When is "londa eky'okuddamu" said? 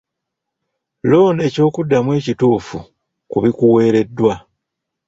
1.09-2.09